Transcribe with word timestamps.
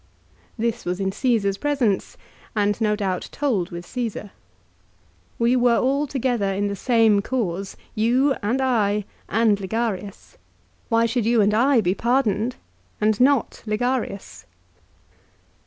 This 0.57 0.83
was 0.83 0.99
in 0.99 1.11
Caesar's 1.11 1.59
presence, 1.59 2.17
and 2.55 2.81
no 2.81 2.95
doubt 2.95 3.29
told 3.31 3.69
with 3.69 3.85
Caesar. 3.85 4.31
We 5.37 5.55
were 5.55 5.77
all 5.77 6.07
to 6.07 6.17
gether 6.17 6.51
in 6.51 6.65
the 6.69 6.75
same 6.75 7.21
cause, 7.21 7.77
you, 7.93 8.33
and 8.41 8.61
I, 8.61 9.05
and 9.29 9.59
Ligarius. 9.59 10.39
Why 10.89 11.05
should 11.05 11.27
you 11.27 11.39
and 11.39 11.53
I 11.53 11.81
be 11.81 11.93
pardoned 11.93 12.55
and 12.99 13.19
not 13.21 13.61
Ligarius 13.67 14.45